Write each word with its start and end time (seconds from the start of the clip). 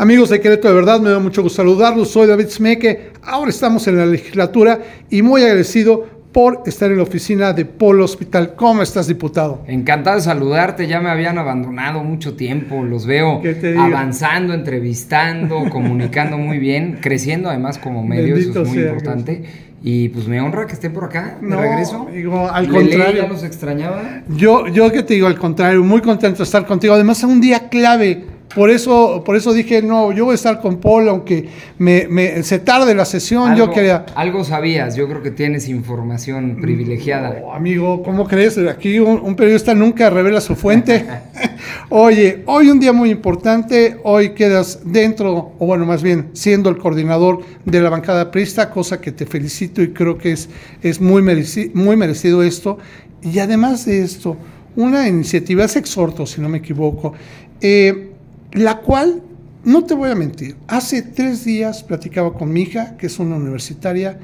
Amigos 0.00 0.30
de 0.30 0.40
Querétaro, 0.40 0.74
de 0.74 0.80
verdad 0.80 1.00
me 1.00 1.10
da 1.10 1.18
mucho 1.18 1.42
gusto 1.42 1.56
saludarlos. 1.56 2.10
Soy 2.10 2.28
David 2.28 2.48
Smeke. 2.48 3.10
Ahora 3.24 3.50
estamos 3.50 3.86
en 3.88 3.96
la 3.96 4.06
legislatura 4.06 4.78
y 5.10 5.22
muy 5.22 5.42
agradecido 5.42 6.06
por 6.32 6.62
estar 6.66 6.88
en 6.90 6.98
la 6.98 7.02
oficina 7.02 7.52
de 7.52 7.64
Polo 7.64 8.04
Hospital. 8.04 8.54
¿Cómo 8.54 8.82
estás, 8.82 9.08
diputado? 9.08 9.64
Encantado 9.66 10.16
de 10.16 10.22
saludarte. 10.22 10.86
Ya 10.86 11.00
me 11.00 11.10
habían 11.10 11.36
abandonado 11.36 12.04
mucho 12.04 12.36
tiempo. 12.36 12.84
Los 12.84 13.06
veo 13.06 13.42
avanzando, 13.76 14.54
entrevistando, 14.54 15.68
comunicando 15.68 16.38
muy 16.38 16.58
bien, 16.58 16.98
creciendo 17.02 17.48
además 17.48 17.78
como 17.78 18.04
medio. 18.04 18.36
eso 18.36 18.62
es 18.62 18.68
muy 18.68 18.78
importante. 18.78 19.67
Y 19.82 20.08
pues 20.08 20.26
me 20.26 20.40
honra 20.40 20.66
que 20.66 20.72
esté 20.72 20.90
por 20.90 21.04
acá, 21.04 21.38
de 21.40 21.56
regreso. 21.56 22.08
Digo, 22.12 22.48
al 22.50 22.68
contrario. 22.68 23.22
¿Ya 23.22 23.28
nos 23.28 23.44
extrañaba? 23.44 24.22
Yo, 24.28 24.66
yo 24.66 24.90
que 24.90 25.02
te 25.02 25.14
digo, 25.14 25.26
al 25.26 25.38
contrario, 25.38 25.84
muy 25.84 26.00
contento 26.00 26.38
de 26.38 26.44
estar 26.44 26.66
contigo. 26.66 26.94
Además, 26.94 27.18
es 27.18 27.24
un 27.24 27.40
día 27.40 27.68
clave 27.68 28.24
por 28.54 28.70
eso, 28.70 29.22
por 29.24 29.36
eso 29.36 29.52
dije, 29.52 29.82
no, 29.82 30.12
yo 30.12 30.24
voy 30.24 30.32
a 30.32 30.34
estar 30.34 30.60
con 30.60 30.78
Paul, 30.78 31.08
aunque 31.08 31.48
me, 31.78 32.42
se 32.42 32.58
tarde 32.58 32.94
la 32.94 33.04
sesión, 33.04 33.54
yo 33.56 33.70
quería... 33.70 34.06
Algo 34.14 34.42
sabías, 34.42 34.96
yo 34.96 35.06
creo 35.08 35.22
que 35.22 35.30
tienes 35.30 35.68
información 35.68 36.58
privilegiada. 36.60 37.42
amigo, 37.54 38.02
¿cómo 38.02 38.26
crees? 38.26 38.56
Aquí 38.58 38.98
un, 38.98 39.36
periodista 39.36 39.74
nunca 39.74 40.08
revela 40.08 40.40
su 40.40 40.56
fuente. 40.56 41.04
Oye, 41.90 42.42
hoy 42.46 42.70
un 42.70 42.80
día 42.80 42.92
muy 42.92 43.10
importante, 43.10 43.98
hoy 44.02 44.30
quedas 44.30 44.80
dentro, 44.84 45.52
o 45.58 45.66
bueno, 45.66 45.84
más 45.84 46.02
bien, 46.02 46.30
siendo 46.32 46.70
el 46.70 46.78
coordinador 46.78 47.40
de 47.64 47.80
la 47.80 47.90
bancada 47.90 48.30
prista, 48.30 48.70
cosa 48.70 49.00
que 49.00 49.12
te 49.12 49.26
felicito 49.26 49.82
y 49.82 49.92
creo 49.92 50.16
que 50.16 50.32
es, 50.32 50.48
es 50.82 51.00
muy, 51.00 51.20
merecido, 51.22 51.70
muy 51.74 51.96
merecido 51.96 52.42
esto. 52.42 52.78
Y 53.22 53.40
además 53.40 53.84
de 53.84 54.02
esto, 54.02 54.36
una 54.76 55.08
iniciativa, 55.08 55.64
es 55.64 55.76
exhorto, 55.76 56.24
si 56.24 56.40
no 56.40 56.48
me 56.48 56.58
equivoco, 56.58 57.12
eh, 57.60 58.07
la 58.52 58.78
cual, 58.80 59.22
no 59.64 59.84
te 59.84 59.94
voy 59.94 60.10
a 60.10 60.14
mentir, 60.14 60.56
hace 60.66 61.02
tres 61.02 61.44
días 61.44 61.82
platicaba 61.82 62.34
con 62.34 62.52
mi 62.52 62.62
hija, 62.62 62.96
que 62.96 63.06
es 63.06 63.18
una 63.18 63.36
universitaria, 63.36 64.18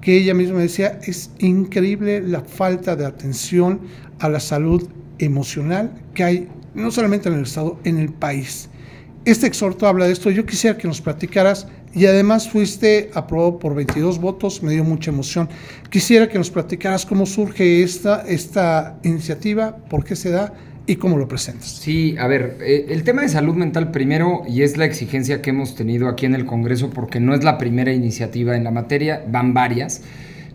que 0.00 0.16
ella 0.16 0.34
misma 0.34 0.60
decía, 0.60 0.98
es 1.02 1.30
increíble 1.38 2.22
la 2.22 2.40
falta 2.40 2.96
de 2.96 3.04
atención 3.04 3.80
a 4.18 4.28
la 4.28 4.40
salud 4.40 4.88
emocional 5.18 5.92
que 6.14 6.24
hay 6.24 6.48
no 6.74 6.90
solamente 6.90 7.28
en 7.28 7.34
el 7.36 7.42
Estado, 7.42 7.78
en 7.84 7.98
el 7.98 8.12
país. 8.12 8.68
Este 9.24 9.46
exhorto 9.46 9.86
habla 9.86 10.06
de 10.06 10.12
esto. 10.12 10.30
Yo 10.30 10.46
quisiera 10.46 10.78
que 10.78 10.88
nos 10.88 11.00
platicaras 11.00 11.66
y 11.92 12.06
además 12.06 12.48
fuiste 12.48 13.10
aprobado 13.14 13.58
por 13.58 13.74
22 13.74 14.18
votos, 14.18 14.62
me 14.62 14.72
dio 14.72 14.84
mucha 14.84 15.10
emoción. 15.10 15.48
Quisiera 15.90 16.28
que 16.28 16.38
nos 16.38 16.50
platicaras 16.50 17.04
cómo 17.04 17.26
surge 17.26 17.82
esta, 17.82 18.22
esta 18.22 18.98
iniciativa, 19.02 19.76
por 19.76 20.04
qué 20.04 20.16
se 20.16 20.30
da 20.30 20.54
y 20.90 20.96
cómo 20.96 21.18
lo 21.18 21.28
presentas. 21.28 21.68
Sí, 21.68 22.16
a 22.18 22.26
ver, 22.26 22.58
eh, 22.60 22.86
el 22.88 23.04
tema 23.04 23.22
de 23.22 23.28
salud 23.28 23.54
mental 23.54 23.90
primero, 23.90 24.42
y 24.48 24.62
es 24.62 24.76
la 24.76 24.84
exigencia 24.84 25.40
que 25.40 25.50
hemos 25.50 25.74
tenido 25.74 26.08
aquí 26.08 26.26
en 26.26 26.34
el 26.34 26.46
Congreso, 26.46 26.90
porque 26.90 27.20
no 27.20 27.34
es 27.34 27.44
la 27.44 27.58
primera 27.58 27.92
iniciativa 27.92 28.56
en 28.56 28.64
la 28.64 28.70
materia, 28.70 29.24
van 29.28 29.54
varias, 29.54 30.02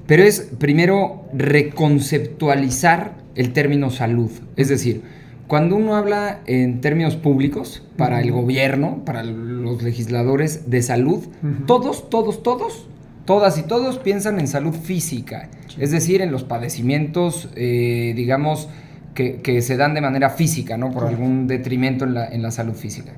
pero 0.07 0.23
es 0.23 0.51
primero 0.59 1.25
reconceptualizar 1.33 3.15
el 3.35 3.53
término 3.53 3.89
salud. 3.89 4.31
Es 4.55 4.69
decir, 4.69 5.01
cuando 5.47 5.75
uno 5.75 5.95
habla 5.95 6.41
en 6.47 6.81
términos 6.81 7.15
públicos, 7.15 7.83
para 7.97 8.21
el 8.21 8.31
gobierno, 8.31 9.03
para 9.05 9.23
los 9.23 9.83
legisladores 9.83 10.69
de 10.69 10.81
salud, 10.81 11.23
todos, 11.67 12.09
todos, 12.09 12.43
todos, 12.43 12.87
todas 13.25 13.57
y 13.57 13.63
todos 13.63 13.99
piensan 13.99 14.39
en 14.39 14.47
salud 14.47 14.73
física, 14.73 15.49
es 15.79 15.91
decir, 15.91 16.21
en 16.21 16.31
los 16.31 16.43
padecimientos, 16.43 17.49
eh, 17.55 18.13
digamos, 18.15 18.69
que, 19.15 19.61
se 19.61 19.77
dan 19.77 19.93
de 19.93 20.01
manera 20.01 20.29
física, 20.29 20.77
¿no? 20.77 20.91
Por 20.91 21.07
algún 21.07 21.47
detrimento 21.47 22.05
en 22.05 22.13
la, 22.13 22.27
en 22.27 22.41
la, 22.41 22.51
salud 22.51 22.73
física. 22.73 23.13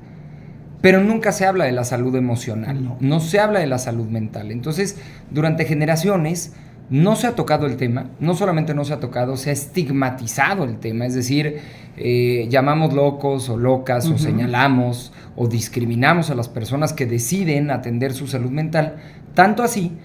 Pero 0.80 1.02
nunca 1.02 1.32
se 1.32 1.44
habla 1.44 1.64
de 1.64 1.72
la 1.72 1.84
salud 1.84 2.14
emocional, 2.14 2.96
no. 3.00 3.20
se 3.20 3.40
habla 3.40 3.58
de 3.58 3.66
la 3.66 3.78
salud 3.78 4.06
mental. 4.06 4.52
Entonces, 4.52 4.96
durante 5.30 5.64
generaciones 5.64 6.54
no 6.88 7.16
se 7.16 7.26
ha 7.26 7.34
tocado 7.34 7.66
el 7.66 7.76
tema, 7.76 8.10
no 8.20 8.34
solamente 8.34 8.74
no 8.74 8.84
se 8.84 8.94
ha 8.94 9.00
tocado, 9.00 9.36
se 9.36 9.50
ha 9.50 9.52
estigmatizado 9.52 10.64
el 10.64 10.78
tema, 10.78 11.04
es 11.04 11.14
decir, 11.14 11.58
eh, 11.96 12.46
llamamos 12.48 12.94
locos 12.94 13.48
o 13.50 13.58
locas 13.58 14.08
o 14.08 14.16
señalamos 14.16 15.12
o 15.36 15.48
discriminamos 15.48 16.30
a 16.30 16.34
las 16.34 16.48
personas 16.48 16.92
que 16.92 17.04
deciden 17.04 17.72
atender 17.72 18.14
su 18.14 18.28
salud 18.28 18.50
mental, 18.50 18.96
tanto 19.34 19.64
así 19.64 19.98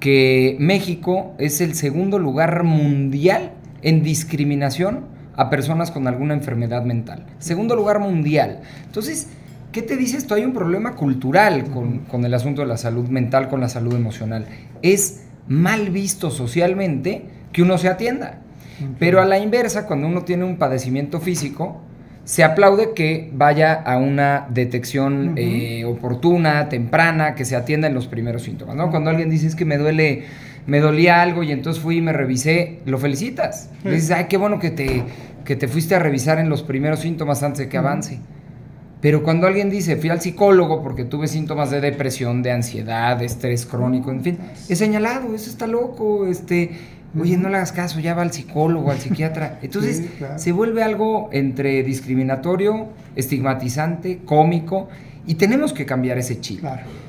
que 0.00 0.56
México 0.58 1.34
es 1.38 1.60
el 1.60 1.74
segundo 1.74 2.18
lugar 2.18 2.64
mundial 2.64 3.52
en 3.82 4.02
discriminación 4.02 5.15
a 5.36 5.50
personas 5.50 5.90
con 5.90 6.08
alguna 6.08 6.34
enfermedad 6.34 6.82
mental. 6.84 7.26
Segundo 7.38 7.76
lugar 7.76 8.00
mundial. 8.00 8.60
Entonces, 8.84 9.28
¿qué 9.72 9.82
te 9.82 9.96
dice 9.96 10.16
esto? 10.16 10.34
Hay 10.34 10.44
un 10.44 10.52
problema 10.52 10.94
cultural 10.94 11.64
con, 11.70 12.24
el 12.24 12.34
asunto 12.34 12.62
de 12.62 12.68
la 12.68 12.76
salud 12.76 13.08
mental, 13.08 13.48
con 13.48 13.60
la 13.60 13.68
salud 13.68 13.94
emocional. 13.94 14.46
Es 14.82 15.24
mal 15.48 15.90
visto 15.90 16.30
socialmente 16.30 17.26
que 17.52 17.62
uno 17.62 17.78
se 17.78 17.88
atienda. 17.88 18.40
Pero 18.98 19.22
a 19.22 19.24
la 19.24 19.38
inversa, 19.38 19.86
cuando 19.86 20.06
uno 20.06 20.22
tiene 20.22 20.44
un 20.44 20.56
padecimiento 20.58 21.20
físico, 21.20 21.80
se 22.24 22.42
aplaude 22.42 22.92
que 22.92 23.30
vaya 23.32 23.72
a 23.72 23.98
una 23.98 24.48
detección 24.50 25.34
eh, 25.36 25.84
oportuna, 25.84 26.68
temprana, 26.68 27.34
que 27.34 27.44
se 27.44 27.56
atienda 27.56 27.86
en 27.86 27.94
los 27.94 28.08
primeros 28.08 28.42
síntomas. 28.42 28.74
¿no? 28.74 28.90
Cuando 28.90 29.10
alguien 29.10 29.30
dice 29.30 29.46
es 29.46 29.54
que 29.54 29.64
me 29.64 29.78
duele 29.78 30.24
me 30.66 30.80
dolía 30.80 31.22
algo 31.22 31.42
y 31.42 31.52
entonces 31.52 31.82
fui 31.82 31.98
y 31.98 32.00
me 32.00 32.12
revisé, 32.12 32.80
lo 32.86 32.98
felicitas. 32.98 33.70
Le 33.84 33.92
dices, 33.92 34.10
ay, 34.10 34.26
qué 34.28 34.36
bueno 34.36 34.58
que 34.58 34.70
te, 34.70 35.04
que 35.44 35.56
te 35.56 35.68
fuiste 35.68 35.94
a 35.94 35.98
revisar 35.98 36.38
en 36.38 36.48
los 36.48 36.62
primeros 36.62 37.00
síntomas 37.00 37.42
antes 37.42 37.60
de 37.60 37.68
que 37.68 37.78
avance. 37.78 38.18
Pero 39.00 39.22
cuando 39.22 39.46
alguien 39.46 39.70
dice, 39.70 39.96
fui 39.96 40.08
al 40.08 40.20
psicólogo 40.20 40.82
porque 40.82 41.04
tuve 41.04 41.28
síntomas 41.28 41.70
de 41.70 41.80
depresión, 41.80 42.42
de 42.42 42.50
ansiedad, 42.52 43.16
de 43.16 43.26
estrés 43.26 43.66
crónico, 43.66 44.10
en 44.10 44.22
fin, 44.22 44.38
es 44.68 44.78
señalado, 44.78 45.34
eso 45.34 45.50
está 45.50 45.66
loco, 45.66 46.26
este, 46.26 46.72
oye, 47.16 47.36
no 47.36 47.48
le 47.48 47.56
hagas 47.56 47.72
caso, 47.72 48.00
ya 48.00 48.14
va 48.14 48.22
al 48.22 48.32
psicólogo, 48.32 48.90
al 48.90 48.98
psiquiatra. 48.98 49.58
Entonces 49.62 50.02
se 50.36 50.52
vuelve 50.52 50.82
algo 50.82 51.28
entre 51.32 51.82
discriminatorio, 51.82 52.88
estigmatizante, 53.14 54.22
cómico, 54.24 54.88
y 55.26 55.34
tenemos 55.34 55.72
que 55.72 55.86
cambiar 55.86 56.18
ese 56.18 56.40
chip. 56.40 56.64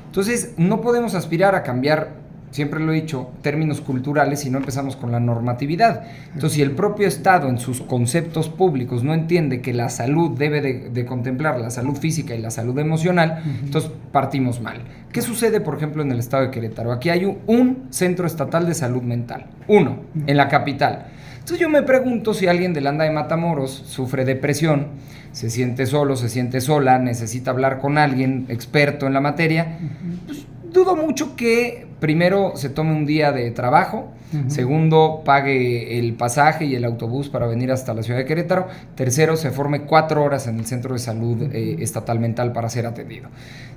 Entonces 0.06 0.54
no 0.56 0.80
podemos 0.80 1.14
aspirar 1.14 1.54
a 1.54 1.62
cambiar 1.62 2.27
siempre 2.50 2.80
lo 2.80 2.92
he 2.92 2.96
dicho, 2.96 3.30
términos 3.42 3.80
culturales 3.80 4.44
y 4.44 4.50
no 4.50 4.58
empezamos 4.58 4.96
con 4.96 5.12
la 5.12 5.20
normatividad. 5.20 6.04
Entonces, 6.26 6.52
si 6.52 6.62
el 6.62 6.72
propio 6.72 7.06
Estado 7.06 7.48
en 7.48 7.58
sus 7.58 7.80
conceptos 7.80 8.48
públicos 8.48 9.02
no 9.04 9.14
entiende 9.14 9.60
que 9.60 9.72
la 9.72 9.88
salud 9.88 10.36
debe 10.36 10.60
de, 10.60 11.06
contemplar 11.06 11.58
la 11.58 11.70
salud 11.70 11.96
física 11.96 12.34
y 12.34 12.40
la 12.40 12.50
salud 12.50 12.78
emocional, 12.78 13.42
entonces 13.64 13.90
partimos 14.12 14.60
mal. 14.60 14.82
¿Qué 15.12 15.22
sucede, 15.22 15.60
por 15.60 15.76
ejemplo, 15.76 16.02
en 16.02 16.12
el 16.12 16.18
Estado 16.18 16.44
de 16.44 16.50
Querétaro? 16.50 16.92
Aquí 16.92 17.10
hay 17.10 17.24
un, 17.24 17.86
centro 17.90 18.26
estatal 18.26 18.66
de 18.66 18.74
salud 18.74 19.02
mental, 19.02 19.46
uno, 19.66 20.00
en 20.26 20.36
la 20.36 20.48
capital. 20.48 21.06
Entonces 21.48 21.58
yo 21.58 21.70
me 21.70 21.82
pregunto 21.82 22.34
si 22.34 22.46
alguien 22.46 22.74
del 22.74 22.86
Anda 22.86 23.04
de 23.04 23.10
Matamoros 23.10 23.70
sufre 23.70 24.26
depresión, 24.26 24.88
se 25.32 25.48
siente 25.48 25.86
solo, 25.86 26.14
se 26.16 26.28
siente 26.28 26.60
sola, 26.60 26.98
necesita 26.98 27.52
hablar 27.52 27.78
con 27.78 27.96
alguien 27.96 28.44
experto 28.50 29.06
en 29.06 29.14
la 29.14 29.22
materia, 29.22 29.78
pues 30.26 30.46
dudo 30.70 30.94
mucho 30.94 31.36
que 31.36 31.87
primero 32.00 32.52
se 32.56 32.68
tome 32.68 32.92
un 32.92 33.06
día 33.06 33.32
de 33.32 33.50
trabajo, 33.50 34.12
segundo 34.48 35.22
pague 35.24 35.98
el 35.98 36.14
pasaje 36.14 36.66
y 36.66 36.74
el 36.74 36.84
autobús 36.84 37.28
para 37.28 37.46
venir 37.46 37.72
hasta 37.72 37.94
la 37.94 38.02
ciudad 38.02 38.18
de 38.18 38.26
Querétaro, 38.26 38.68
tercero 38.94 39.36
se 39.36 39.50
forme 39.50 39.82
cuatro 39.82 40.22
horas 40.22 40.46
en 40.46 40.58
el 40.58 40.66
centro 40.66 40.92
de 40.92 40.98
salud 40.98 41.42
eh, 41.52 41.76
estatal 41.80 42.20
mental 42.20 42.52
para 42.52 42.68
ser 42.68 42.86
atendido. 42.86 43.28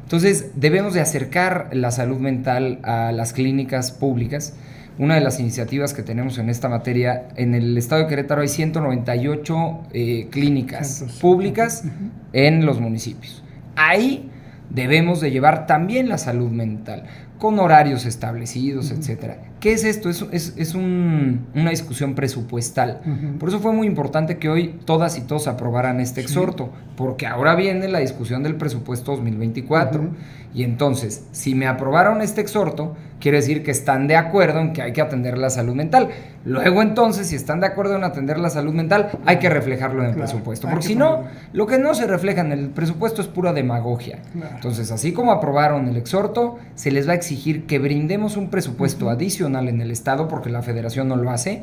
Entonces 0.04 0.52
debemos 0.56 0.94
de 0.94 1.02
acercar 1.02 1.70
la 1.72 1.92
salud 1.92 2.20
mental 2.20 2.80
a 2.84 3.12
las 3.12 3.32
clínicas 3.32 3.92
públicas. 3.92 4.56
Una 5.00 5.16
de 5.16 5.22
las 5.22 5.40
iniciativas 5.40 5.94
que 5.94 6.04
tenemos 6.04 6.38
en 6.38 6.50
esta 6.50 6.68
materia, 6.68 7.30
en 7.38 7.56
el 7.56 7.78
estado 7.78 8.02
de 8.02 8.08
Querétaro 8.08 8.42
hay 8.42 8.50
198 8.50 9.80
eh, 9.94 10.28
clínicas 10.30 11.06
públicas 11.22 11.86
en 12.34 12.66
los 12.66 12.82
municipios. 12.82 13.42
Ahí 13.78 14.30
debemos 14.70 15.22
de 15.22 15.32
llevar 15.32 15.66
también 15.66 16.10
la 16.10 16.18
salud 16.18 16.50
mental, 16.50 17.06
con 17.42 17.58
horarios 17.58 18.06
establecidos, 18.06 18.92
etcétera. 18.92 19.40
¿Qué 19.60 19.74
es 19.74 19.84
esto? 19.84 20.12
Es, 20.12 20.54
es, 20.56 20.76
una 20.76 21.72
discusión 21.72 22.14
presupuestal. 22.14 23.02
Por 23.40 23.50
eso 23.50 23.60
fue 23.60 23.74
muy 23.74 23.88
importante 23.88 24.38
que 24.38 24.48
hoy 24.48 24.80
todas 24.86 25.18
y 25.18 25.22
todos 25.22 25.48
aprobaran 25.48 26.00
este 26.00 26.22
exhorto, 26.22 26.70
porque 26.96 27.26
ahora 27.26 27.56
viene 27.56 27.88
la 27.88 27.98
discusión 27.98 28.44
del 28.44 28.58
presupuesto 28.58 29.14
2024. 29.14 30.12
Y 30.54 30.62
entonces, 30.62 31.26
si 31.32 31.56
me 31.56 31.66
aprobaron 31.66 32.22
este 32.22 32.42
exhorto, 32.42 32.96
quiere 33.22 33.38
decir 33.38 33.64
que 33.64 33.72
están 33.72 34.08
de 34.08 34.18
acuerdo 34.18 34.60
en 34.60 34.74
que 34.74 34.82
hay 34.82 34.92
que 34.92 35.02
atender 35.02 35.38
la 35.38 35.50
salud 35.50 35.76
mental. 35.76 36.10
Luego 36.44 36.82
entonces, 36.82 37.28
si 37.28 37.36
están 37.36 37.60
de 37.60 37.68
acuerdo 37.68 37.96
en 37.96 38.04
atender 38.04 38.40
la 38.40 38.50
salud 38.50 38.74
mental, 38.74 39.12
hay 39.26 39.38
que 39.38 39.50
reflejarlo 39.50 40.04
en 40.04 40.10
el 40.10 40.16
presupuesto. 40.16 40.68
Porque 40.68 40.88
si 40.88 40.96
no, 40.96 41.26
lo 41.54 41.68
que 41.68 41.78
no 41.78 41.94
se 41.94 42.08
refleja 42.08 42.42
en 42.42 42.52
el 42.52 42.70
presupuesto 42.70 43.22
es 43.22 43.28
pura 43.28 43.54
demagogia. 43.54 44.20
Entonces, 44.56 44.92
así 44.92 45.14
como 45.14 45.32
aprobaron 45.32 45.88
el 45.88 45.98
exhorto, 45.98 46.58
se 46.76 46.92
les 46.92 47.08
va 47.08 47.12
a 47.12 47.16
exigir 47.16 47.68
que 47.68 47.78
brindemos 47.80 48.38
un 48.38 48.50
presupuesto 48.50 49.10
adicional 49.10 49.70
en 49.70 49.82
el 49.82 49.92
Estado, 49.92 50.28
porque 50.28 50.50
la 50.50 50.64
federación 50.64 51.08
no 51.08 51.16
lo 51.16 51.30
hace, 51.30 51.62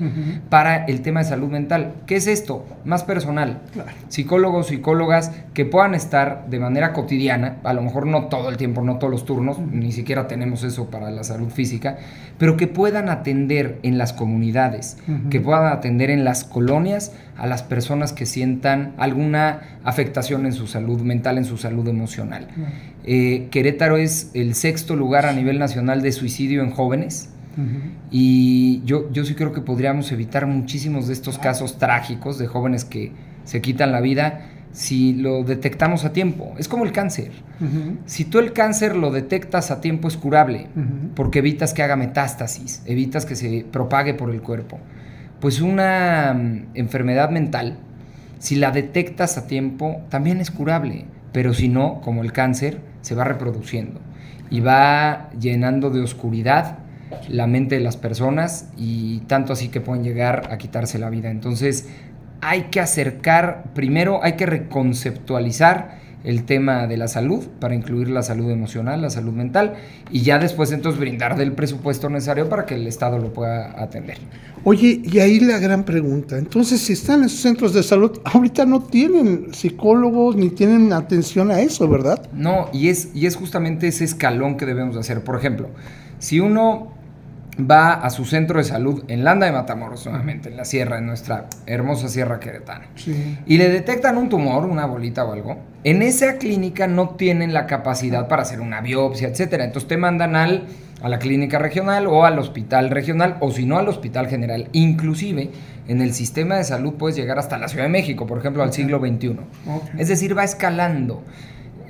para 0.49 0.85
el 0.85 1.03
tema 1.03 1.21
de 1.21 1.27
salud 1.27 1.49
mental. 1.49 1.95
¿Qué 2.07 2.17
es 2.17 2.29
esto? 2.29 2.65
Más 2.85 3.03
personal. 3.03 3.61
Psicólogos, 4.09 4.69
psicólogas 4.69 5.33
que 5.55 5.65
puedan 5.65 5.95
estar 5.95 6.47
de 6.49 6.61
manera 6.61 6.93
cotidiana, 6.93 7.57
a 7.65 7.73
lo 7.73 7.83
mejor 7.83 8.07
no 8.07 8.27
todo 8.27 8.49
el 8.49 8.57
tiempo, 8.57 8.83
no 8.83 8.99
todos 8.99 9.11
los 9.11 9.25
turnos, 9.25 9.59
ni 9.59 9.91
siquiera 9.91 10.29
tenemos 10.29 10.63
eso 10.63 10.89
para 10.89 11.11
la 11.11 11.25
salud 11.25 11.48
física, 11.51 11.99
pero 12.39 12.57
que 12.57 12.67
puedan 12.67 13.09
atender 13.09 13.79
en 13.83 13.99
las 13.99 14.13
comunidades, 14.13 14.97
que 15.31 15.41
puedan 15.41 15.73
atender 15.73 16.11
en 16.11 16.25
las 16.25 16.45
colonias 16.45 17.13
a 17.37 17.47
las 17.47 17.63
personas 17.63 18.13
que 18.13 18.27
sientan 18.27 18.95
alguna 18.97 19.61
afectación 19.85 20.47
en 20.47 20.53
su 20.53 20.67
salud 20.67 21.01
mental, 21.01 21.39
en 21.39 21.45
su 21.45 21.57
salud 21.57 21.87
emocional. 21.89 22.49
Eh, 23.05 23.49
Querétaro 23.51 23.97
es 23.97 24.31
el 24.35 24.55
sexto 24.55 24.97
lugar 24.97 25.27
a 25.27 25.33
nivel 25.33 25.59
nacional 25.59 26.03
de 26.03 26.13
suicidio 26.13 26.63
en 26.63 26.71
jóvenes. 26.71 27.31
Y 28.13 28.83
yo, 28.85 29.11
yo 29.11 29.25
sí 29.25 29.35
creo 29.35 29.53
que 29.53 29.61
podríamos 29.61 30.13
evitar 30.13 30.47
muchísimos 30.47 31.09
de 31.09 31.13
estos 31.13 31.39
casos 31.39 31.79
trágicos 31.79 32.39
de 32.39 32.47
jóvenes 32.47 32.85
que 32.85 33.11
se 33.43 33.61
quitan 33.61 33.91
la 33.91 34.01
vida 34.01 34.43
si 34.79 35.13
lo 35.13 35.43
detectamos 35.43 36.05
a 36.05 36.13
tiempo. 36.13 36.55
Es 36.57 36.69
como 36.69 36.85
el 36.85 36.93
cáncer. 36.93 37.33
Si 38.07 38.25
tú 38.25 38.39
el 38.39 38.53
cáncer 38.53 38.95
lo 38.95 39.11
detectas 39.11 39.73
a 39.73 39.81
tiempo 39.81 40.07
es 40.07 40.17
curable, 40.17 40.69
porque 41.17 41.41
evitas 41.41 41.75
que 41.75 41.83
haga 41.83 41.97
metástasis, 41.97 42.85
evitas 42.87 43.27
que 43.27 43.35
se 43.35 43.67
propague 43.69 44.15
por 44.15 44.31
el 44.31 44.41
cuerpo. 44.41 44.79
Pues 45.41 45.61
una 45.61 46.33
mm, 46.33 46.67
enfermedad 46.75 47.31
mental, 47.31 47.79
si 48.39 48.55
la 48.55 48.71
detectas 48.71 49.37
a 49.37 49.49
tiempo, 49.49 50.03
también 50.11 50.41
es 50.41 50.53
curable, 50.53 51.07
pero 51.33 51.55
si 51.55 51.69
no, 51.69 52.01
como 52.01 52.23
el 52.23 52.33
cáncer, 52.33 52.79
se 53.01 53.17
va 53.17 53.25
reproduciendo 53.25 53.99
y 54.49 54.61
va 54.61 55.29
llenando 55.41 55.91
de 55.91 56.03
oscuridad 56.03 56.79
la 57.29 57.49
mente 57.49 57.75
de 57.75 57.81
las 57.81 57.97
personas 57.97 58.69
y 58.77 59.21
tanto 59.27 59.55
así 59.55 59.71
que 59.71 59.81
pueden 59.81 60.05
llegar 60.05 60.49
a 60.53 60.59
quitarse 60.59 61.01
la 61.01 61.11
vida. 61.11 61.31
Entonces, 61.31 61.89
hay 62.41 62.65
que 62.65 62.81
acercar, 62.81 63.65
primero 63.75 64.21
hay 64.23 64.33
que 64.33 64.47
reconceptualizar 64.47 65.99
el 66.25 66.45
tema 66.45 66.87
de 66.87 66.97
la 66.97 67.09
salud 67.09 67.47
para 67.61 67.75
incluir 67.75 68.11
la 68.11 68.23
salud 68.23 68.51
emocional, 68.51 69.01
la 69.01 69.11
salud 69.11 69.33
mental 69.33 69.75
y 70.11 70.23
ya 70.23 70.39
después 70.39 70.73
entonces 70.73 71.01
brindar 71.01 71.37
del 71.37 71.53
presupuesto 71.53 72.11
necesario 72.11 72.49
para 72.49 72.67
que 72.67 72.75
el 72.75 72.87
Estado 72.87 73.19
lo 73.19 73.33
pueda 73.33 73.81
atender. 73.81 74.19
Oye, 74.65 75.01
y 75.05 75.21
ahí 75.21 75.39
la 75.41 75.59
gran 75.59 75.85
pregunta, 75.85 76.37
entonces 76.37 76.81
si 76.81 76.93
están 76.93 77.21
en 77.21 77.27
esos 77.27 77.41
centros 77.41 77.73
de 77.73 77.83
salud, 77.83 78.21
ahorita 78.25 78.67
no 78.67 78.83
tienen 78.83 79.55
psicólogos 79.55 80.37
ni 80.37 80.51
tienen 80.51 80.93
atención 80.93 81.51
a 81.51 81.61
eso, 81.61 81.89
¿verdad? 81.89 82.29
No, 82.33 82.69
y 82.73 82.89
es, 82.89 83.11
y 83.15 83.27
es 83.27 83.37
justamente 83.37 83.87
ese 83.87 84.05
escalón 84.05 84.57
que 84.57 84.67
debemos 84.67 84.97
hacer. 84.97 85.23
Por 85.23 85.37
ejemplo, 85.37 85.69
si 86.19 86.41
uno 86.41 86.98
va 87.59 87.95
a 87.95 88.11
su 88.11 88.25
centro 88.25 88.59
de 88.59 88.65
salud 88.65 89.05
en 89.09 89.25
Landa 89.25 89.47
de 89.47 89.53
Matamoros, 89.53 90.07
nuevamente, 90.07 90.49
en 90.49 90.57
la 90.57 90.65
sierra, 90.65 90.99
en 90.99 91.07
nuestra 91.07 91.47
hermosa 91.67 92.09
sierra 92.09 92.39
queretana, 92.39 92.87
y 93.47 93.59
le 93.59 93.69
detectan 93.69 94.17
un 94.17 94.29
tumor, 94.29 94.65
una 94.65 94.87
bolita 94.87 95.25
o 95.25 95.33
algo, 95.33 95.59
en 95.85 96.03
esa 96.03 96.39
clínica 96.39 96.87
no 96.87 97.11
tienen 97.11 97.53
la 97.53 97.67
capacidad 97.67 98.29
para 98.29 98.43
hacer 98.43 98.61
una 98.61 98.81
biopsia, 98.81 99.29
etcétera. 99.29 99.65
Entonces 99.65 99.89
te 99.89 99.97
mandan 99.97 100.37
al, 100.37 100.67
a 101.03 101.09
la 101.09 101.19
clínica 101.19 101.59
regional 101.59 102.07
o 102.07 102.25
al 102.25 102.39
hospital 102.39 102.91
regional, 102.91 103.37
o 103.41 103.51
si 103.51 103.67
no 103.67 103.79
al 103.79 103.89
hospital 103.89 104.29
general. 104.29 104.69
Inclusive, 104.73 105.51
en 105.89 106.03
el 106.03 106.15
sistema 106.15 106.57
de 106.57 106.65
salud 106.65 106.95
puedes 106.95 107.17
llegar 107.17 107.39
hasta 107.39 107.59
la 107.59 107.69
Ciudad 107.69 107.85
de 107.85 107.91
México, 107.91 108.27
por 108.27 108.39
ejemplo, 108.39 108.63
al 108.63 108.73
siglo 108.73 108.99
XXI. 109.01 109.37
Es 109.99 110.09
decir, 110.09 110.37
va 110.37 110.45
escalando. 110.45 111.23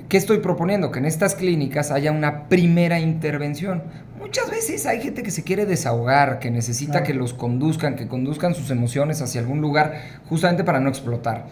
¿Qué 0.09 0.17
estoy 0.17 0.39
proponiendo? 0.39 0.91
Que 0.91 0.97
en 0.97 1.05
estas 1.05 1.35
clínicas 1.35 1.91
haya 1.91 2.11
una 2.11 2.49
primera 2.49 2.99
intervención. 2.99 3.83
Muchas 4.17 4.49
veces 4.49 4.87
hay 4.87 5.01
gente 5.01 5.21
que 5.21 5.29
se 5.29 5.43
quiere 5.43 5.67
desahogar, 5.67 6.39
que 6.39 6.49
necesita 6.49 7.03
que 7.03 7.13
los 7.13 7.35
conduzcan, 7.35 7.95
que 7.95 8.07
conduzcan 8.07 8.55
sus 8.55 8.71
emociones 8.71 9.21
hacia 9.21 9.39
algún 9.39 9.61
lugar 9.61 10.01
justamente 10.27 10.63
para 10.63 10.79
no 10.79 10.89
explotar. 10.89 11.45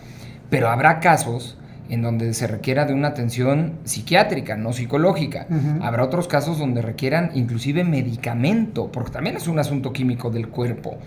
Pero 0.49 0.69
habrá 0.69 0.99
casos 0.99 1.55
en 1.87 2.01
donde 2.01 2.33
se 2.33 2.47
requiera 2.47 2.85
de 2.85 2.95
una 2.95 3.09
atención 3.09 3.73
psiquiátrica, 3.83 4.57
no 4.57 4.73
psicológica. 4.73 5.45
Habrá 5.81 6.03
otros 6.03 6.27
casos 6.27 6.57
donde 6.57 6.81
requieran 6.81 7.29
inclusive 7.35 7.83
medicamento, 7.83 8.91
porque 8.91 9.11
también 9.11 9.37
es 9.37 9.47
un 9.47 9.59
asunto 9.59 9.93
químico 9.93 10.31
del 10.31 10.47
cuerpo, 10.47 10.97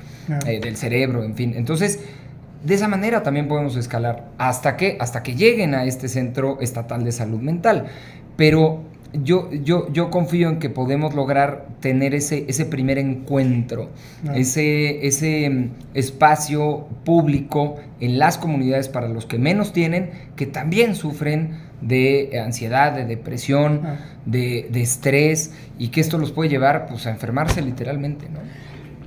eh, 0.47 0.61
del 0.61 0.77
cerebro, 0.77 1.25
en 1.25 1.35
fin. 1.35 1.55
Entonces, 1.57 1.99
de 2.65 2.75
esa 2.75 2.89
manera 2.89 3.23
también 3.23 3.49
podemos 3.49 3.77
escalar 3.77 4.29
hasta 4.39 4.77
que, 4.77 4.97
hasta 5.01 5.23
que 5.23 5.35
lleguen 5.35 5.75
a 5.75 5.85
este 5.85 6.09
centro 6.09 6.59
estatal 6.61 7.05
de 7.05 7.13
salud 7.13 7.41
mental. 7.41 7.87
Pero 8.37 8.83
yo, 9.13 9.51
yo, 9.53 9.93
yo 9.93 10.11
confío 10.11 10.49
en 10.49 10.59
que 10.59 10.71
podemos 10.71 11.15
lograr 11.15 11.67
tener 11.81 12.15
ese, 12.15 12.45
ese 12.49 12.65
primer 12.65 12.99
encuentro, 12.99 13.91
ese, 14.35 15.07
ese 15.07 15.51
mm, 15.51 15.71
espacio 15.95 16.87
público 17.05 17.77
en 18.01 18.19
las 18.19 18.39
comunidades 18.39 18.89
para 18.89 19.09
los 19.09 19.27
que 19.27 19.39
menos 19.39 19.73
tienen, 19.73 20.11
que 20.37 20.47
también 20.47 20.95
sufren 20.95 21.59
de 21.81 22.41
ansiedad, 22.45 22.93
de 22.93 23.07
depresión, 23.07 23.83
de, 24.27 24.69
de, 24.71 24.83
estrés, 24.83 25.53
y 25.79 25.89
que 25.89 26.01
esto 26.01 26.19
los 26.19 26.31
puede 26.31 26.51
llevar 26.51 26.87
pues, 26.87 27.07
a 27.07 27.11
enfermarse 27.11 27.63
literalmente. 27.63 28.29
¿no? 28.29 28.41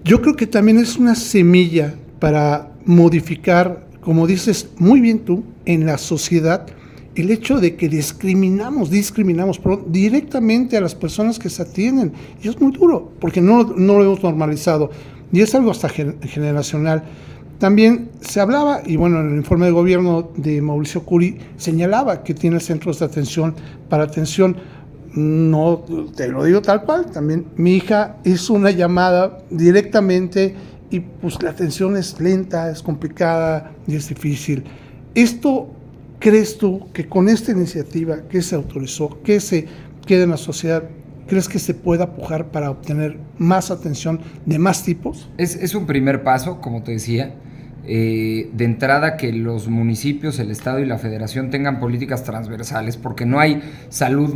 Yo 0.03 0.21
creo 0.21 0.35
que 0.35 0.47
también 0.47 0.79
es 0.79 0.97
una 0.97 1.15
semilla 1.15 1.94
para 2.19 2.72
modificar, 2.85 3.88
como 4.01 4.27
dices 4.27 4.69
muy 4.77 5.01
bien 5.01 5.19
tú, 5.19 5.44
en 5.65 5.85
la 5.85 5.97
sociedad 5.97 6.65
el 7.15 7.30
hecho 7.30 7.59
de 7.59 7.75
que 7.75 7.89
discriminamos, 7.89 8.89
discriminamos 8.89 9.62
directamente 9.88 10.77
a 10.77 10.81
las 10.81 10.95
personas 10.95 11.38
que 11.38 11.50
se 11.50 11.62
atienden. 11.62 12.13
Y 12.41 12.47
es 12.47 12.59
muy 12.59 12.71
duro, 12.71 13.12
porque 13.19 13.41
no, 13.41 13.63
no 13.63 13.97
lo 13.97 14.03
hemos 14.03 14.24
normalizado. 14.24 14.89
Y 15.31 15.41
es 15.41 15.53
algo 15.53 15.71
hasta 15.71 15.89
generacional. 15.89 17.03
También 17.59 18.09
se 18.21 18.39
hablaba, 18.39 18.81
y 18.85 18.97
bueno, 18.97 19.19
en 19.21 19.31
el 19.31 19.38
informe 19.38 19.68
de 19.68 19.71
gobierno 19.71 20.31
de 20.35 20.62
Mauricio 20.62 21.03
Curi 21.03 21.38
señalaba 21.56 22.24
que 22.24 22.33
tiene 22.33 22.59
centros 22.59 23.00
de 23.00 23.06
atención 23.06 23.56
para 23.89 24.03
atención. 24.03 24.57
No 25.13 25.83
te 26.15 26.27
lo 26.27 26.44
digo 26.44 26.62
tal 26.63 26.83
cual, 26.83 27.06
también 27.12 27.45
mi 27.56 27.75
hija 27.75 28.18
hizo 28.25 28.53
una 28.53 28.71
llamada 28.71 29.38
directamente 29.51 30.56
y 30.94 31.00
pues 31.00 31.42
la 31.42 31.50
atención 31.50 31.98
es 31.98 32.19
lenta, 32.19 32.69
es 32.69 32.84
complicada 32.84 33.72
y 33.88 33.95
es 33.95 34.10
difícil. 34.10 34.63
Esto, 35.16 35.68
¿crees 36.19 36.56
tú 36.60 36.88
que 36.94 37.10
con 37.10 37.28
esta 37.30 37.51
iniciativa 37.51 38.28
que 38.30 38.44
se 38.44 38.54
autorizó, 38.54 39.19
que 39.24 39.40
se 39.40 39.66
quede 40.06 40.24
en 40.24 40.30
la 40.30 40.38
sociedad, 40.38 40.84
¿crees 41.28 41.50
que 41.50 41.57
se 41.57 41.74
pueda 41.74 42.16
pujar 42.16 42.51
para 42.51 42.69
obtener 42.69 43.18
más 43.40 43.72
atención 43.72 44.22
de 44.45 44.60
más 44.60 44.84
tipos? 44.84 45.31
Es 45.40 45.74
un 45.74 45.88
primer 45.88 46.24
paso, 46.24 46.62
como 46.62 46.84
te 46.84 46.92
decía. 46.92 47.34
Eh, 47.85 48.50
de 48.53 48.63
entrada 48.63 49.18
que 49.18 49.33
los 49.33 49.68
municipios, 49.68 50.39
el 50.39 50.51
Estado 50.51 50.80
y 50.80 50.85
la 50.85 50.97
Federación 50.97 51.50
tengan 51.50 51.81
políticas 51.81 52.23
transversales, 52.23 52.95
porque 52.95 53.25
no 53.25 53.40
hay 53.40 53.61
salud, 53.90 54.33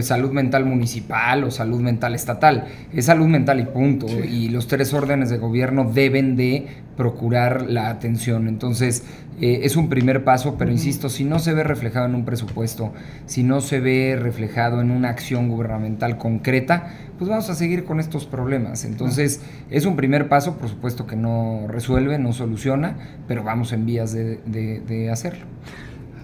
salud 0.00 0.30
mental 0.30 0.64
municipal 0.64 1.44
o 1.44 1.50
salud 1.50 1.80
mental 1.80 2.14
estatal, 2.14 2.64
es 2.94 3.04
salud 3.04 3.26
mental 3.26 3.60
y 3.60 3.64
punto, 3.64 4.06
y 4.24 4.48
los 4.48 4.66
tres 4.66 4.94
órdenes 4.94 5.28
de 5.28 5.36
gobierno 5.36 5.90
deben 5.92 6.36
de 6.36 6.66
procurar 6.96 7.66
la 7.68 7.90
atención. 7.90 8.48
Entonces, 8.48 9.04
eh, 9.38 9.60
es 9.64 9.76
un 9.76 9.90
primer 9.90 10.24
paso, 10.24 10.56
pero 10.56 10.70
insisto, 10.70 11.10
si 11.10 11.24
no 11.24 11.38
se 11.38 11.52
ve 11.52 11.62
reflejado 11.62 12.06
en 12.06 12.14
un 12.14 12.24
presupuesto, 12.24 12.94
si 13.26 13.42
no 13.42 13.60
se 13.60 13.80
ve 13.80 14.18
reflejado 14.18 14.80
en 14.80 14.90
una 14.90 15.10
acción 15.10 15.50
gubernamental 15.50 16.16
concreta, 16.16 16.94
pues 17.18 17.30
vamos 17.30 17.48
a 17.48 17.54
seguir 17.54 17.84
con 17.84 18.00
estos 18.00 18.26
problemas. 18.26 18.84
Entonces, 18.84 19.40
es 19.70 19.86
un 19.86 19.96
primer 19.96 20.28
paso, 20.28 20.56
por 20.56 20.68
supuesto 20.68 21.06
que 21.06 21.16
no 21.16 21.66
resuelve, 21.68 22.18
no 22.18 22.32
soluciona, 22.32 22.96
pero 23.26 23.42
vamos 23.42 23.72
en 23.72 23.86
vías 23.86 24.12
de, 24.12 25.08
hacerlo. 25.10 25.44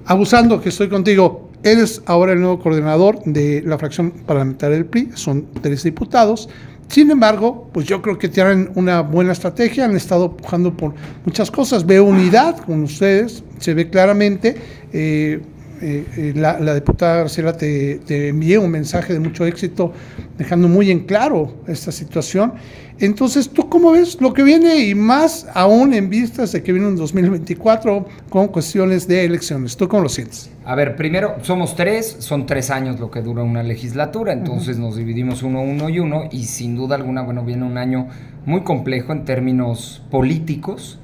Abusando 0.05 0.61
que 0.61 0.69
estoy 0.69 0.89
contigo, 0.89 1.51
eres 1.63 2.03
ahora 2.07 2.33
el 2.33 2.41
nuevo 2.41 2.59
coordinador 2.59 3.23
de 3.25 3.63
la 3.65 3.79
fracción 3.79 4.11
parlamentaria 4.11 4.77
del 4.77 4.87
PRI, 4.87 5.11
son 5.15 5.47
tres 5.61 5.85
diputados. 5.85 6.49
Sin 6.89 7.11
embargo, 7.11 7.71
pues 7.73 7.87
yo 7.87 8.03
creo 8.03 8.19
que 8.19 8.29
tienen 8.29 8.71
una 8.75 9.01
buena 9.01 9.33
estrategia, 9.33 9.87
han 9.87 9.97
estado 9.97 10.37
pujando 10.37 10.77
por 10.77 10.93
muchas 11.25 11.51
cosas. 11.51 11.87
Veo 11.87 12.05
unidad 12.05 12.59
con 12.59 12.83
ustedes, 12.83 13.43
se 13.59 13.73
ve 13.73 13.89
claramente. 13.89 14.57
Eh, 14.93 15.41
eh, 15.83 16.07
eh, 16.17 16.33
la, 16.37 16.75
diputada 16.75 17.17
García 17.17 17.53
te, 17.53 18.01
te 18.07 18.29
envié 18.29 18.57
un 18.57 18.71
mensaje 18.71 19.13
de 19.13 19.19
mucho 19.19 19.45
éxito, 19.45 19.93
dejando 20.39 20.69
muy 20.69 20.91
en 20.91 21.01
claro 21.01 21.57
esta 21.67 21.91
situación. 21.91 22.55
Entonces, 23.03 23.51
¿tú 23.51 23.69
cómo 23.69 23.91
ves 23.91 24.21
lo 24.21 24.33
que 24.33 24.45
viene 24.45 24.77
y 24.77 24.95
más 24.95 25.49
aún 25.55 25.93
en 25.93 26.09
vistas 26.09 26.53
de 26.53 26.63
que 26.63 26.71
viene 26.71 26.87
un 26.87 26.95
2024 26.95 28.07
con 28.31 28.47
cuestiones 28.47 29.09
de 29.09 29.25
elecciones? 29.25 29.77
¿Tú 29.77 29.89
cómo 29.89 30.05
lo 30.05 30.09
sientes? 30.09 30.53
A 30.65 30.77
ver, 30.77 30.95
primero, 30.95 31.35
somos 31.43 31.75
tres, 31.75 32.19
son 32.21 32.47
tres 32.47 32.71
años 32.71 33.01
lo 33.01 33.11
que 33.11 33.21
dura 33.21 33.43
una 33.43 33.65
legislatura, 33.65 34.33
entonces 34.33 34.79
nos 34.79 34.95
dividimos 34.95 35.43
uno, 35.43 35.61
uno 35.61 35.89
y 35.89 35.99
uno, 35.99 36.29
y 36.31 36.45
sin 36.45 36.77
duda 36.77 36.95
alguna, 36.95 37.23
bueno, 37.23 37.45
viene 37.45 37.65
un 37.65 37.77
año 37.77 38.07
muy 38.47 38.63
complejo 38.63 39.13
en 39.13 39.25
términos 39.25 40.03
políticos, 40.09 41.01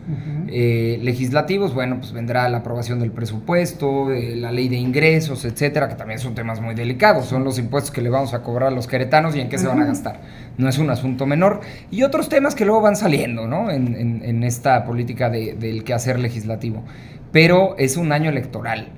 eh, 0.49 1.01
legislativos, 1.03 1.75
bueno, 1.75 1.99
pues 1.99 2.13
vendrá 2.13 2.49
la 2.49 2.59
aprobación 2.59 3.01
del 3.01 3.11
presupuesto, 3.11 4.13
eh, 4.13 4.37
la 4.37 4.53
ley 4.53 4.69
de 4.69 4.77
ingresos, 4.77 5.45
etcétera, 5.45 5.89
que 5.89 5.97
también 5.97 6.21
son 6.21 6.37
temas 6.37 6.61
muy 6.61 6.77
delicados, 6.77 7.27
son 7.27 7.43
los 7.43 7.59
impuestos 7.59 7.91
que 7.91 8.01
le 8.01 8.11
vamos 8.11 8.35
a 8.35 8.43
cobrar 8.43 8.69
a 8.69 8.75
los 8.75 8.87
queretanos 8.87 9.35
y 9.35 9.41
en 9.41 9.49
qué 9.49 9.59
se 9.59 9.67
van 9.67 9.83
a 9.83 9.87
gastar. 9.87 10.21
No 10.57 10.69
es 10.69 10.79
un 10.79 10.91
asunto 10.91 11.27
menor. 11.27 11.61
Y 11.91 12.03
otros 12.03 12.29
temas 12.29 12.55
que 12.55 12.65
luego 12.65 12.83
van 12.83 12.97
saliendo, 12.97 13.47
¿no? 13.47 13.71
En, 13.71 14.23
en 14.23 14.45
esta 14.45 14.85
política 14.85 15.31
de, 15.31 15.55
del 15.55 15.85
quehacer 15.85 16.19
legislativo. 16.19 16.85
Pero 17.33 17.77
es 17.79 17.97
un 17.97 18.13
año 18.13 18.31
electoral. 18.31 18.89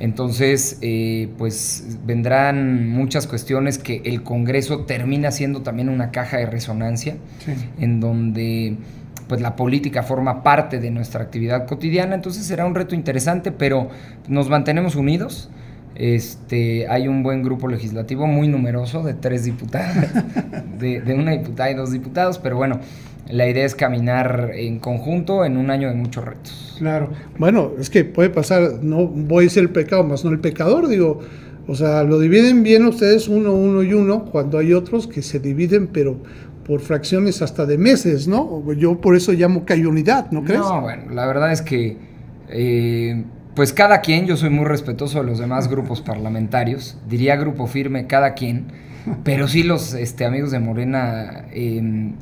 Entonces, 0.00 0.78
eh, 0.80 1.28
pues 1.36 1.98
vendrán 2.06 2.88
muchas 2.88 3.26
cuestiones 3.26 3.76
que 3.76 4.00
el 4.06 4.22
Congreso 4.22 4.86
termina 4.86 5.30
siendo 5.30 5.60
también 5.60 5.90
una 5.90 6.10
caja 6.10 6.38
de 6.38 6.46
resonancia, 6.46 7.16
en 7.78 8.00
donde 8.00 8.76
pues 9.28 9.42
la 9.42 9.56
política 9.56 10.02
forma 10.02 10.42
parte 10.42 10.80
de 10.80 10.90
nuestra 10.90 11.22
actividad 11.22 11.66
cotidiana, 11.66 12.14
entonces 12.14 12.46
será 12.46 12.64
un 12.64 12.74
reto 12.74 12.94
interesante, 12.94 13.52
pero 13.52 13.90
nos 14.26 14.48
mantenemos 14.48 14.96
unidos. 14.96 15.50
Este, 16.00 16.88
hay 16.88 17.08
un 17.08 17.22
buen 17.22 17.42
grupo 17.42 17.68
legislativo 17.68 18.26
muy 18.26 18.48
numeroso 18.48 19.02
de 19.02 19.12
tres 19.12 19.44
diputados, 19.44 20.06
de, 20.78 21.02
de 21.02 21.14
una 21.14 21.32
diputada 21.32 21.70
y 21.70 21.74
dos 21.74 21.92
diputados, 21.92 22.38
pero 22.38 22.56
bueno, 22.56 22.80
la 23.28 23.46
idea 23.46 23.66
es 23.66 23.74
caminar 23.74 24.52
en 24.54 24.78
conjunto 24.78 25.44
en 25.44 25.58
un 25.58 25.70
año 25.70 25.88
de 25.88 25.94
muchos 25.94 26.24
retos. 26.24 26.76
Claro. 26.78 27.10
Bueno, 27.36 27.72
es 27.78 27.90
que 27.90 28.06
puede 28.06 28.30
pasar, 28.30 28.82
no 28.82 29.08
voy 29.08 29.44
a 29.44 29.48
decir 29.48 29.62
el 29.62 29.68
pecado, 29.68 30.02
más 30.02 30.24
no 30.24 30.30
el 30.30 30.40
pecador, 30.40 30.88
digo, 30.88 31.20
o 31.68 31.74
sea, 31.74 32.02
lo 32.02 32.18
dividen 32.18 32.62
bien 32.62 32.86
ustedes 32.86 33.28
uno, 33.28 33.52
uno 33.52 33.82
y 33.82 33.92
uno, 33.92 34.24
cuando 34.24 34.56
hay 34.56 34.72
otros 34.72 35.06
que 35.06 35.20
se 35.20 35.38
dividen, 35.38 35.88
pero 35.88 36.16
por 36.66 36.80
fracciones 36.80 37.42
hasta 37.42 37.66
de 37.66 37.76
meses, 37.76 38.26
¿no? 38.26 38.72
Yo 38.72 39.02
por 39.02 39.16
eso 39.16 39.32
llamo 39.32 39.66
que 39.66 39.74
hay 39.74 39.84
unidad, 39.84 40.30
¿no 40.30 40.44
crees? 40.44 40.60
No, 40.60 40.80
bueno, 40.80 41.12
la 41.12 41.26
verdad 41.26 41.52
es 41.52 41.60
que, 41.60 41.98
eh, 42.48 43.22
pues 43.54 43.72
cada 43.72 44.00
quien, 44.00 44.26
yo 44.26 44.36
soy 44.36 44.50
muy 44.50 44.64
respetuoso 44.64 45.20
de 45.20 45.26
los 45.26 45.38
demás 45.38 45.68
grupos 45.68 46.00
parlamentarios, 46.00 46.96
diría 47.08 47.36
grupo 47.36 47.66
firme, 47.66 48.06
cada 48.06 48.34
quien, 48.34 48.66
pero 49.24 49.48
sí 49.48 49.62
los 49.62 49.94
este, 49.94 50.24
amigos 50.24 50.50
de 50.50 50.58
Morena... 50.58 51.44
Eh, 51.52 52.12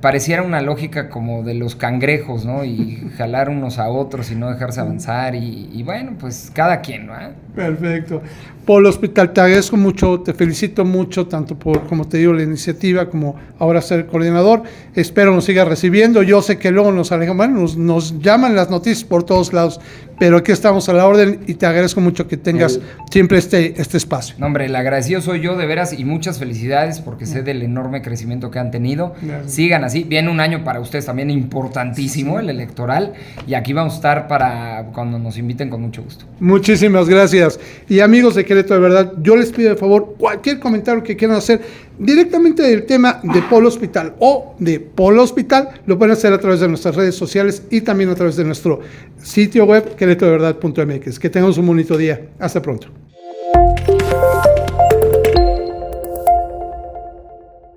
pareciera 0.00 0.42
una 0.42 0.60
lógica 0.60 1.08
como 1.08 1.42
de 1.42 1.54
los 1.54 1.74
cangrejos, 1.74 2.44
¿no? 2.44 2.64
Y 2.64 3.10
jalar 3.16 3.48
unos 3.48 3.78
a 3.78 3.88
otros 3.88 4.30
y 4.30 4.36
no 4.36 4.50
dejarse 4.50 4.80
avanzar 4.80 5.34
y, 5.34 5.82
bueno, 5.82 6.12
pues 6.18 6.50
cada 6.54 6.80
quien, 6.80 7.06
¿no? 7.06 7.14
Perfecto. 7.54 8.22
Polo 8.66 8.88
Hospital, 8.88 9.32
te 9.32 9.40
agradezco 9.40 9.76
mucho, 9.76 10.20
te 10.20 10.34
felicito 10.34 10.84
mucho, 10.84 11.28
tanto 11.28 11.56
por, 11.56 11.86
como 11.86 12.08
te 12.08 12.18
digo, 12.18 12.32
la 12.32 12.42
iniciativa, 12.42 13.08
como 13.08 13.36
ahora 13.60 13.80
ser 13.80 14.06
coordinador. 14.06 14.64
Espero 14.96 15.32
nos 15.32 15.44
siga 15.44 15.64
recibiendo. 15.64 16.24
Yo 16.24 16.42
sé 16.42 16.58
que 16.58 16.72
luego 16.72 16.90
nos 16.90 17.12
alejan, 17.12 17.36
bueno, 17.36 17.60
nos, 17.60 17.76
nos 17.76 18.18
llaman 18.18 18.56
las 18.56 18.68
noticias 18.68 19.04
por 19.04 19.22
todos 19.22 19.52
lados, 19.52 19.80
pero 20.18 20.38
aquí 20.38 20.50
estamos 20.50 20.88
a 20.88 20.94
la 20.94 21.06
orden 21.06 21.40
y 21.46 21.54
te 21.54 21.66
agradezco 21.66 22.00
mucho 22.00 22.26
que 22.26 22.36
tengas 22.36 22.80
siempre 23.10 23.38
este, 23.38 23.80
este 23.80 23.98
espacio. 23.98 24.34
No, 24.38 24.46
hombre, 24.46 24.66
el 24.66 24.74
agradecido 24.74 25.20
soy 25.20 25.42
yo, 25.42 25.56
de 25.56 25.66
veras, 25.66 25.92
y 25.92 26.04
muchas 26.04 26.38
felicidades 26.40 27.00
porque 27.00 27.24
sé 27.26 27.42
del 27.42 27.62
enorme 27.62 28.02
crecimiento 28.02 28.50
que 28.50 28.58
han 28.58 28.72
tenido. 28.72 29.14
Sigan 29.46 29.84
así. 29.84 30.02
Viene 30.02 30.28
un 30.28 30.40
año 30.40 30.64
para 30.64 30.80
ustedes 30.80 31.06
también 31.06 31.30
importantísimo, 31.30 32.40
el 32.40 32.50
electoral, 32.50 33.12
y 33.46 33.54
aquí 33.54 33.72
vamos 33.72 33.92
a 33.92 33.96
estar 33.96 34.26
para 34.26 34.86
cuando 34.92 35.20
nos 35.20 35.38
inviten 35.38 35.70
con 35.70 35.82
mucho 35.82 36.02
gusto. 36.02 36.24
Muchísimas 36.40 37.08
gracias. 37.08 37.60
Y 37.88 38.00
amigos 38.00 38.34
de 38.34 38.44
Querétaro, 38.56 38.80
de 38.80 38.88
verdad, 38.88 39.12
yo 39.20 39.36
les 39.36 39.52
pido 39.52 39.68
de 39.68 39.76
favor 39.76 40.14
cualquier 40.18 40.58
comentario 40.58 41.02
que 41.02 41.14
quieran 41.14 41.36
hacer 41.36 41.60
directamente 41.98 42.62
del 42.62 42.86
tema 42.86 43.20
de 43.22 43.42
Polo 43.42 43.68
Hospital 43.68 44.14
o 44.18 44.54
de 44.58 44.80
Polo 44.80 45.22
Hospital, 45.22 45.82
lo 45.84 45.98
pueden 45.98 46.12
hacer 46.12 46.32
a 46.32 46.40
través 46.40 46.60
de 46.60 46.68
nuestras 46.68 46.96
redes 46.96 47.14
sociales 47.14 47.64
y 47.70 47.82
también 47.82 48.08
a 48.08 48.14
través 48.14 48.36
de 48.36 48.44
nuestro 48.44 48.80
sitio 49.22 49.66
web 49.66 49.94
querétaroverdad.mx. 49.94 51.18
Que 51.18 51.28
tengamos 51.28 51.58
un 51.58 51.66
bonito 51.66 51.98
día. 51.98 52.28
Hasta 52.38 52.62
pronto. 52.62 52.88